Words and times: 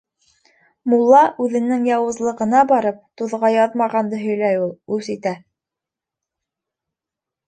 Мулла, 0.91 1.19
үҙенең 1.43 1.83
яуызлығына 1.87 2.61
барып, 2.71 2.97
туҙға 3.21 3.51
яҙмағанды 3.55 4.21
һөйләй 4.23 4.57
ул, 4.63 4.71
үс 4.97 5.11
итә. 5.17 5.35